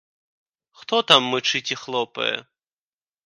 Хто 0.83 1.01
там 1.11 1.27
мычыць 1.33 1.63
і 1.75 1.79
хлопае? 1.83 2.33